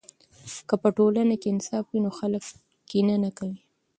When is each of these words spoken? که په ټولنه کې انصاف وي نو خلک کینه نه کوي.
که 0.67 0.75
په 0.83 0.89
ټولنه 0.97 1.35
کې 1.41 1.47
انصاف 1.53 1.85
وي 1.87 1.99
نو 2.05 2.11
خلک 2.19 2.43
کینه 2.89 3.15
نه 3.23 3.29
کوي. 3.37 3.59